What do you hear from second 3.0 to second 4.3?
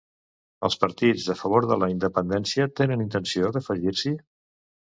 intenció d'afegir-s'hi?